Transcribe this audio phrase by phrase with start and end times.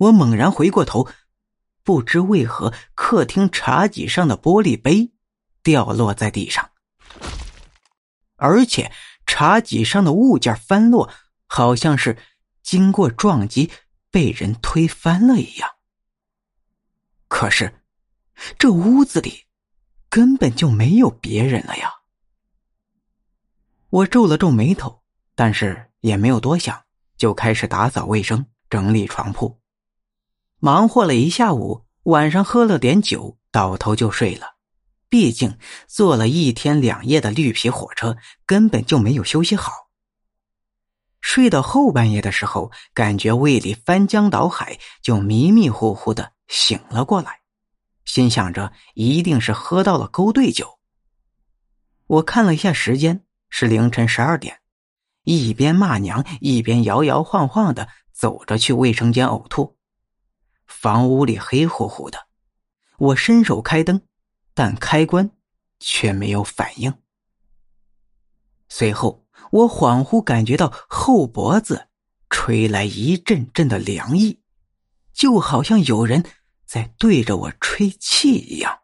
[0.00, 1.06] 我猛然回过头，
[1.84, 5.12] 不知为何，客厅茶几上的玻璃杯
[5.62, 6.70] 掉落在地上，
[8.36, 8.90] 而且
[9.26, 11.10] 茶几上的物件翻落，
[11.46, 12.16] 好像是
[12.62, 13.70] 经过撞击
[14.10, 15.68] 被人推翻了一样。
[17.28, 17.82] 可是，
[18.58, 19.44] 这屋子里
[20.08, 21.92] 根本就没有别人了呀！
[23.90, 25.02] 我皱了皱眉头，
[25.34, 26.82] 但是也没有多想，
[27.18, 29.59] 就开始打扫卫生、整理床铺。
[30.62, 34.56] 忙活了一下午，晚上喝了点酒，倒头就睡了。
[35.08, 35.58] 毕竟
[35.88, 39.72] 坐了一天两夜的绿皮火车，根本就没有休息好。
[41.22, 47.40] 睡到后半夜的时候，感觉胃里翻江倒海，就迷迷糊糊的醒了过来，
[48.04, 50.78] 心想着一定是喝到了勾兑酒。
[52.06, 54.60] 我看了一下时间，是凌晨十二点，
[55.24, 59.78] 一边骂娘，一边摇摇晃晃的走着去卫生间呕吐。
[60.70, 62.28] 房屋里黑乎乎的，
[62.96, 64.00] 我伸手开灯，
[64.54, 65.32] 但开关
[65.80, 66.94] 却没有反应。
[68.68, 71.88] 随后，我恍惚感觉到后脖子
[72.30, 74.40] 吹来一阵阵的凉意，
[75.12, 76.24] 就好像有人
[76.64, 78.78] 在对着我吹气一样。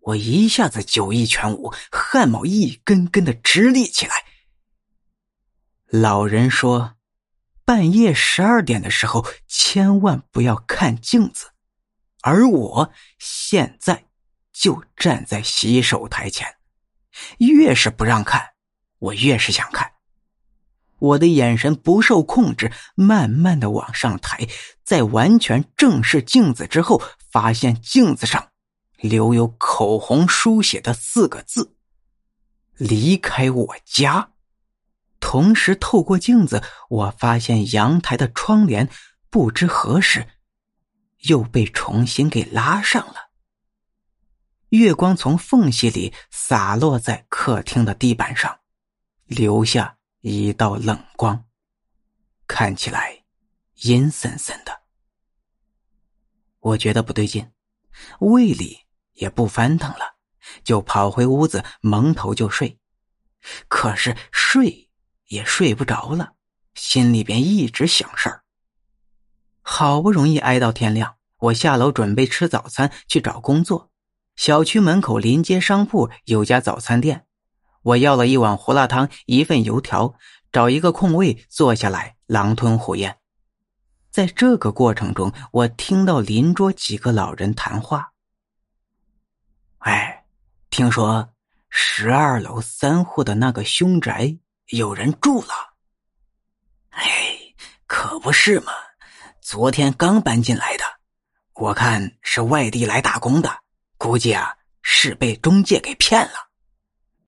[0.00, 4.14] 我一下子酒意全无，汗毛一根根的直立起来。
[5.86, 6.95] 老人说。
[7.66, 11.48] 半夜十二点的时候，千万不要看镜子。
[12.22, 14.04] 而我现在
[14.52, 16.54] 就站在洗手台前，
[17.38, 18.50] 越是不让看，
[19.00, 19.94] 我越是想看。
[21.00, 24.46] 我的眼神不受控制，慢慢的往上抬，
[24.84, 28.50] 在完全正视镜子之后，发现镜子上
[28.96, 31.74] 留有口红书写的四个字
[32.78, 34.30] ：“离开我家。”
[35.18, 38.88] 同时，透过镜子，我发现阳台的窗帘
[39.30, 40.28] 不知何时
[41.22, 43.30] 又被重新给拉上了。
[44.70, 48.60] 月光从缝隙里洒落在客厅的地板上，
[49.24, 51.44] 留下一道冷光，
[52.46, 53.24] 看起来
[53.82, 54.82] 阴森森的。
[56.60, 57.52] 我觉得不对劲，
[58.20, 58.80] 胃里
[59.14, 60.16] 也不翻腾了，
[60.62, 62.78] 就跑回屋子蒙头就睡。
[63.68, 64.85] 可是睡。
[65.28, 66.34] 也睡不着了，
[66.74, 68.42] 心里边一直想事儿。
[69.62, 73.90] 好不容易挨到天亮，我下楼准备吃早餐去找工作。
[74.36, 77.26] 小区门口临街商铺有家早餐店，
[77.82, 80.14] 我要了一碗胡辣汤，一份油条，
[80.52, 83.18] 找一个空位坐下来狼吞虎咽。
[84.10, 88.12] 在这个过程中，我听到邻桌几个老人谈话
[89.78, 90.24] ：“哎，
[90.70, 91.30] 听说
[91.68, 94.38] 十二楼三户的那个凶宅……”
[94.70, 95.54] 有人住了，
[96.90, 97.38] 哎，
[97.86, 98.72] 可不是嘛！
[99.40, 100.84] 昨天刚搬进来的，
[101.54, 103.60] 我看是外地来打工的，
[103.96, 106.45] 估计啊是被中介给骗了。